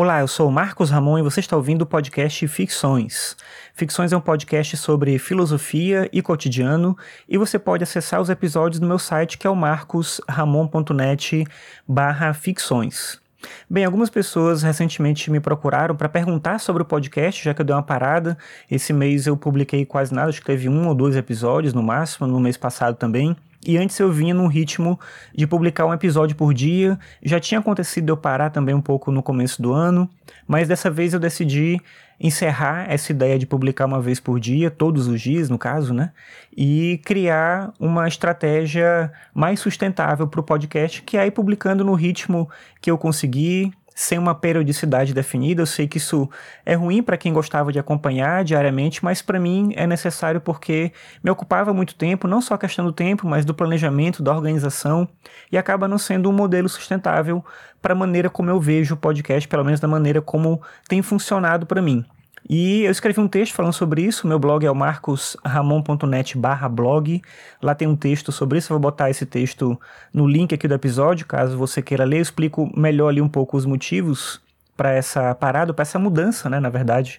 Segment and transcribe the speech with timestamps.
[0.00, 3.36] Olá, eu sou Marcos Ramon e você está ouvindo o podcast Ficções.
[3.74, 6.96] Ficções é um podcast sobre filosofia e cotidiano
[7.28, 11.44] e você pode acessar os episódios no meu site que é o marcosramon.net
[11.86, 13.20] barra ficções.
[13.68, 17.76] Bem, algumas pessoas recentemente me procuraram para perguntar sobre o podcast, já que eu dei
[17.76, 18.38] uma parada.
[18.70, 22.26] Esse mês eu publiquei quase nada, acho que teve um ou dois episódios no máximo,
[22.26, 23.36] no mês passado também.
[23.66, 24.98] E antes eu vinha num ritmo
[25.34, 26.98] de publicar um episódio por dia.
[27.22, 30.08] Já tinha acontecido eu parar também um pouco no começo do ano,
[30.48, 31.80] mas dessa vez eu decidi
[32.18, 36.12] encerrar essa ideia de publicar uma vez por dia, todos os dias, no caso, né?
[36.54, 42.48] E criar uma estratégia mais sustentável para o podcast, que é ir publicando no ritmo
[42.80, 45.62] que eu conseguir, sem uma periodicidade definida.
[45.62, 46.28] Eu sei que isso
[46.64, 51.30] é ruim para quem gostava de acompanhar diariamente, mas para mim é necessário porque me
[51.30, 55.08] ocupava muito tempo, não só a questão do tempo, mas do planejamento, da organização,
[55.50, 57.44] e acaba não sendo um modelo sustentável
[57.80, 61.66] para a maneira como eu vejo o podcast, pelo menos da maneira como tem funcionado
[61.66, 62.04] para mim.
[62.48, 64.26] E eu escrevi um texto falando sobre isso.
[64.26, 66.36] Meu blog é o marcosramon.net
[66.70, 67.22] blog.
[67.62, 68.72] Lá tem um texto sobre isso.
[68.72, 69.78] Eu vou botar esse texto
[70.12, 72.18] no link aqui do episódio, caso você queira ler.
[72.18, 74.40] Eu explico melhor ali um pouco os motivos
[74.76, 77.18] para essa parada, para essa mudança, né, na verdade,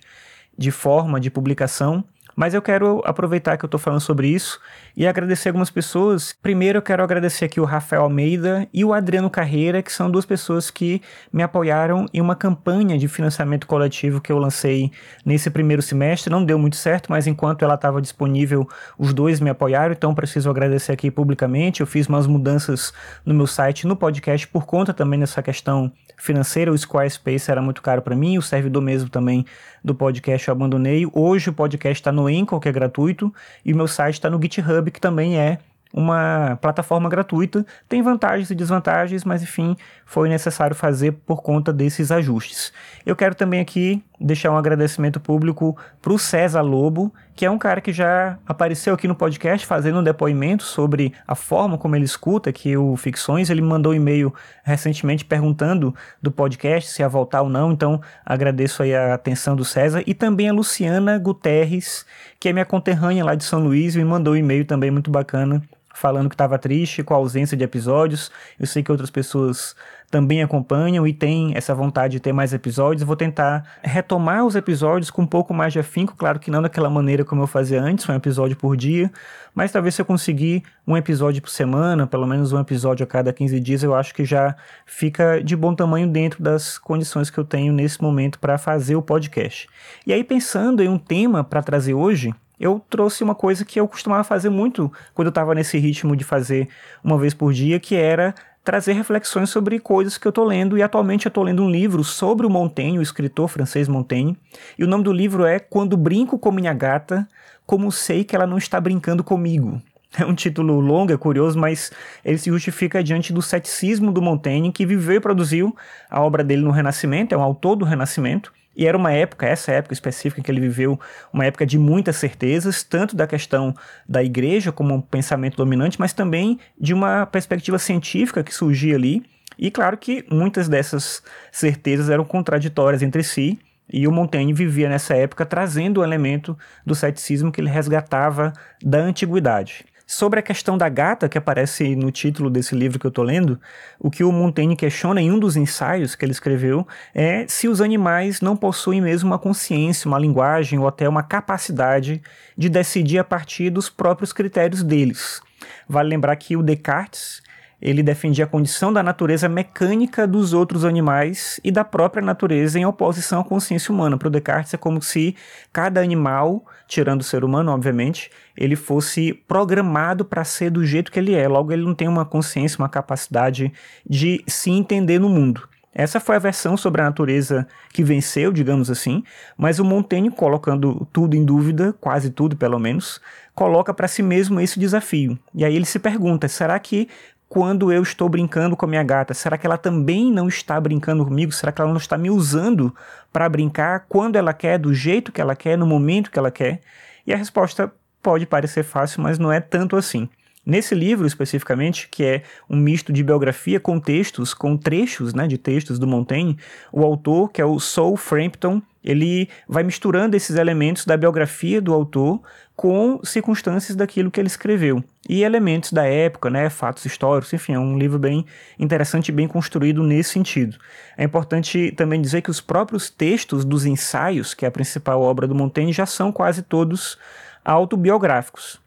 [0.58, 2.04] de forma de publicação.
[2.42, 4.60] Mas eu quero aproveitar que eu estou falando sobre isso
[4.98, 6.34] e agradecer algumas pessoas.
[6.42, 10.26] Primeiro, eu quero agradecer aqui o Rafael Almeida e o Adriano Carreira, que são duas
[10.26, 14.92] pessoas que me apoiaram em uma campanha de financiamento coletivo que eu lancei
[15.24, 16.32] nesse primeiro semestre.
[16.32, 20.50] Não deu muito certo, mas enquanto ela estava disponível, os dois me apoiaram, então preciso
[20.50, 21.82] agradecer aqui publicamente.
[21.82, 22.92] Eu fiz umas mudanças
[23.24, 26.72] no meu site, no podcast, por conta também dessa questão financeira.
[26.72, 29.46] O Squarespace era muito caro para mim, o servidor mesmo também
[29.84, 31.08] do podcast eu abandonei.
[31.14, 34.42] Hoje o podcast está no Anchor, que é gratuito, e o meu site está no
[34.42, 35.60] GitHub, que também é
[35.94, 37.66] uma plataforma gratuita.
[37.88, 42.72] Tem vantagens e desvantagens, mas enfim, foi necessário fazer por conta desses ajustes.
[43.06, 47.58] Eu quero também aqui deixar um agradecimento público para o César Lobo, que é um
[47.58, 52.06] cara que já apareceu aqui no podcast fazendo um depoimento sobre a forma como ele
[52.06, 53.50] escuta aqui o Ficções.
[53.50, 54.34] Ele mandou um e-mail
[54.64, 59.66] recentemente perguntando do podcast se ia voltar ou não, então agradeço aí a atenção do
[59.66, 60.04] César.
[60.06, 62.06] E também a Luciana Guterres,
[62.40, 65.62] que é minha conterrânea lá de São Luís, me mandou um e-mail também muito bacana
[65.94, 68.32] falando que estava triste com a ausência de episódios.
[68.60, 69.76] Eu sei que outras pessoas
[70.12, 73.04] também acompanham e têm essa vontade de ter mais episódios.
[73.04, 76.90] Vou tentar retomar os episódios com um pouco mais de afinco, claro que não daquela
[76.90, 79.10] maneira como eu fazia antes, um episódio por dia,
[79.56, 83.32] mas talvez se eu conseguir um episódio por semana, pelo menos um episódio a cada
[83.32, 87.46] 15 dias, eu acho que já fica de bom tamanho dentro das condições que eu
[87.46, 89.70] tenho nesse momento para fazer o podcast.
[90.06, 93.88] E aí pensando em um tema para trazer hoje, eu trouxe uma coisa que eu
[93.88, 96.70] costumava fazer muito quando eu estava nesse ritmo de fazer
[97.04, 100.78] uma vez por dia, que era trazer reflexões sobre coisas que eu estou lendo.
[100.78, 104.38] E atualmente eu estou lendo um livro sobre o Montaigne, o escritor francês Montaigne.
[104.78, 107.28] E o nome do livro é Quando Brinco com Minha Gata,
[107.66, 109.82] Como Sei Que Ela Não Está Brincando Comigo.
[110.20, 111.90] É um título longo, é curioso, mas
[112.26, 115.74] ele se justifica diante do ceticismo do Montaigne, que viveu e produziu
[116.10, 119.72] a obra dele no Renascimento, é um autor do Renascimento, e era uma época, essa
[119.72, 121.00] época específica que ele viveu,
[121.34, 123.76] uma época de muitas certezas, tanto da questão
[124.08, 129.24] da igreja como um pensamento dominante, mas também de uma perspectiva científica que surgia ali.
[129.60, 131.22] E claro que muitas dessas
[131.52, 133.60] certezas eram contraditórias entre si,
[133.92, 139.00] e o Montaigne vivia nessa época trazendo o elemento do ceticismo que ele resgatava da
[139.00, 139.86] antiguidade.
[140.12, 143.58] Sobre a questão da gata, que aparece no título desse livro que eu estou lendo,
[143.98, 146.86] o que o Montaigne questiona em um dos ensaios que ele escreveu
[147.16, 152.22] é se os animais não possuem mesmo uma consciência, uma linguagem ou até uma capacidade
[152.58, 155.42] de decidir a partir dos próprios critérios deles.
[155.88, 157.42] Vale lembrar que o Descartes
[157.82, 162.86] ele defendia a condição da natureza mecânica dos outros animais e da própria natureza em
[162.86, 164.18] oposição à consciência humana.
[164.18, 165.36] Para o Descartes é como se
[165.74, 171.20] cada animal, tirando o ser humano, obviamente, ele fosse programado para ser do jeito que
[171.20, 171.48] ele é.
[171.48, 173.74] Logo, ele não tem uma consciência, uma capacidade
[174.08, 175.68] de se entender no mundo.
[175.94, 179.24] Essa foi a versão sobre a natureza que venceu, digamos assim,
[179.58, 183.20] mas o Montaigne, colocando tudo em dúvida, quase tudo pelo menos,
[183.54, 185.38] coloca para si mesmo esse desafio.
[185.54, 187.10] E aí ele se pergunta: será que
[187.52, 189.34] quando eu estou brincando com a minha gata?
[189.34, 191.52] Será que ela também não está brincando comigo?
[191.52, 192.96] Será que ela não está me usando
[193.30, 196.80] para brincar quando ela quer, do jeito que ela quer, no momento que ela quer?
[197.28, 197.92] E a resposta
[198.24, 200.30] pode parecer fácil, mas não é tanto assim.
[200.66, 205.58] Nesse livro, especificamente, que é um misto de biografia com textos, com trechos né, de
[205.58, 206.58] textos do Montaigne,
[206.90, 211.94] o autor, que é o Saul Frampton, ele vai misturando esses elementos da biografia do
[211.94, 212.42] autor
[212.76, 217.80] com circunstâncias daquilo que ele escreveu e elementos da época, né, fatos históricos, enfim, é
[217.80, 218.46] um livro bem
[218.80, 220.78] interessante e bem construído nesse sentido.
[221.18, 225.48] É importante também dizer que os próprios textos dos ensaios, que é a principal obra
[225.48, 227.18] do Montaigne, já são quase todos
[227.64, 228.82] autobiográficos.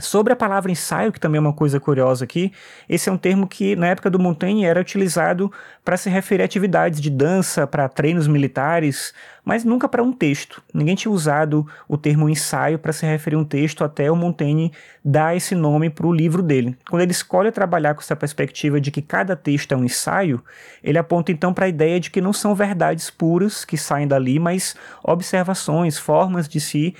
[0.00, 2.52] Sobre a palavra ensaio, que também é uma coisa curiosa aqui,
[2.88, 5.52] esse é um termo que na época do Montaigne era utilizado
[5.84, 9.14] para se referir a atividades de dança, para treinos militares,
[9.44, 10.60] mas nunca para um texto.
[10.72, 14.72] Ninguém tinha usado o termo ensaio para se referir a um texto até o Montaigne
[15.04, 16.76] dar esse nome para o livro dele.
[16.90, 20.42] Quando ele escolhe trabalhar com essa perspectiva de que cada texto é um ensaio,
[20.82, 24.40] ele aponta então para a ideia de que não são verdades puras que saem dali,
[24.40, 24.74] mas
[25.04, 26.96] observações, formas de se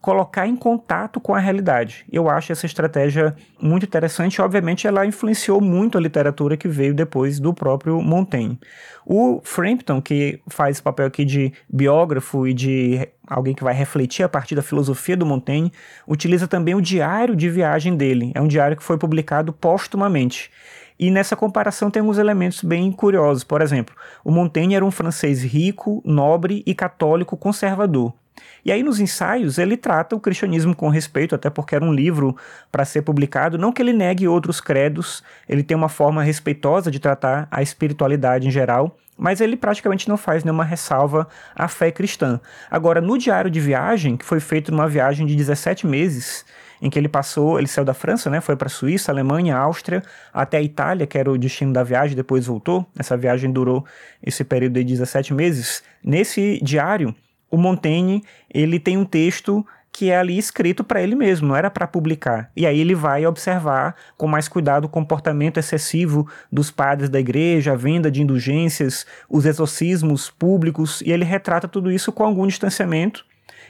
[0.00, 2.04] colocar em contato com a realidade.
[2.10, 4.40] Eu acho essa estratégia muito interessante.
[4.40, 8.58] Obviamente, ela influenciou muito a literatura que veio depois do próprio Montaigne.
[9.04, 14.28] O Frampton, que faz papel aqui de biógrafo e de alguém que vai refletir a
[14.28, 15.72] partir da filosofia do Montaigne,
[16.06, 18.30] utiliza também o diário de viagem dele.
[18.34, 20.50] É um diário que foi publicado póstumamente.
[20.98, 23.44] E nessa comparação tem alguns elementos bem curiosos.
[23.44, 28.12] Por exemplo, o Montaigne era um francês rico, nobre e católico conservador.
[28.64, 32.36] E aí nos ensaios ele trata o cristianismo com respeito, até porque era um livro
[32.70, 36.98] para ser publicado, não que ele negue outros credos, ele tem uma forma respeitosa de
[36.98, 42.40] tratar a espiritualidade em geral, mas ele praticamente não faz nenhuma ressalva à fé cristã.
[42.70, 46.44] Agora, no diário de viagem, que foi feito numa viagem de 17 meses,
[46.80, 50.02] em que ele passou, ele saiu da França, né, foi para a Suíça, Alemanha, Áustria,
[50.32, 52.86] até a Itália, que era o destino da viagem, depois voltou.
[52.96, 53.84] Essa viagem durou
[54.22, 55.82] esse período de 17 meses.
[56.04, 57.14] Nesse diário,
[57.50, 58.22] o Montaigne
[58.52, 59.64] ele tem um texto
[59.98, 62.52] que é ali escrito para ele mesmo, não era para publicar.
[62.54, 67.72] E aí ele vai observar com mais cuidado o comportamento excessivo dos padres da igreja,
[67.72, 73.26] a venda de indulgências, os exorcismos públicos, e ele retrata tudo isso com algum distanciamento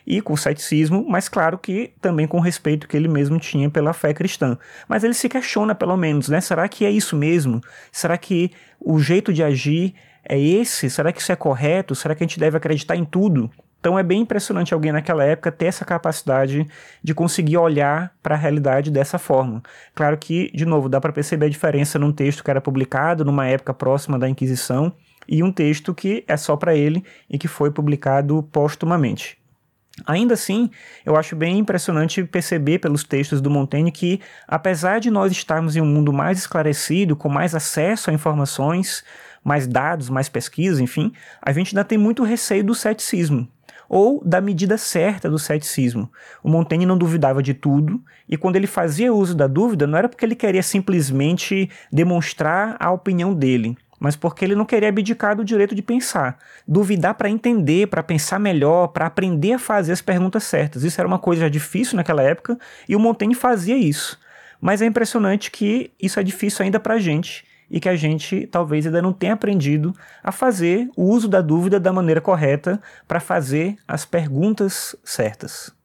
[0.07, 4.13] e com ceticismo, mas claro que também com respeito que ele mesmo tinha pela fé
[4.13, 4.59] cristã.
[4.87, 6.41] Mas ele se questiona, pelo menos, né?
[6.41, 7.61] Será que é isso mesmo?
[7.93, 9.95] Será que o jeito de agir
[10.25, 10.91] é esse?
[10.91, 11.95] Será que isso é correto?
[11.95, 13.51] Será que a gente deve acreditar em tudo?
[13.81, 16.67] Então é bem impressionante alguém naquela época ter essa capacidade
[17.03, 19.63] de conseguir olhar para a realidade dessa forma.
[19.95, 23.47] Claro que, de novo, dá para perceber a diferença num texto que era publicado numa
[23.47, 24.93] época próxima da Inquisição
[25.29, 29.39] e um texto que é só para ele e que foi publicado póstumamente.
[30.07, 30.71] Ainda assim,
[31.05, 35.81] eu acho bem impressionante perceber pelos textos do Montaigne que, apesar de nós estarmos em
[35.81, 39.05] um mundo mais esclarecido, com mais acesso a informações,
[39.43, 43.49] mais dados, mais pesquisas, enfim, a gente ainda tem muito receio do ceticismo
[43.89, 46.11] ou da medida certa do ceticismo.
[46.43, 50.09] O Montaigne não duvidava de tudo, e quando ele fazia uso da dúvida, não era
[50.09, 55.45] porque ele queria simplesmente demonstrar a opinião dele, mas porque ele não queria abdicar do
[55.45, 56.39] direito de pensar.
[56.67, 60.85] Duvidar para entender, para pensar melhor, para aprender a fazer as perguntas certas.
[60.85, 62.59] Isso era uma coisa difícil naquela época,
[62.89, 64.19] e o Montaigne fazia isso.
[64.61, 68.47] Mas é impressionante que isso é difícil ainda para a gente e que a gente
[68.47, 73.21] talvez ainda não tenha aprendido a fazer o uso da dúvida da maneira correta para
[73.21, 75.78] fazer as perguntas certas.